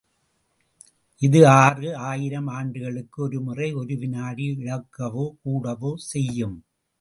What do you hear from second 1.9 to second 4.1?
ஆயிரம் ஆண்டுகளுக்கு ஒரு முறை ஒரு